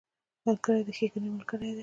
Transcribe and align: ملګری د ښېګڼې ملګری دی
ملګری 0.45 0.81
د 0.87 0.89
ښېګڼې 0.97 1.29
ملګری 1.35 1.69
دی 1.75 1.79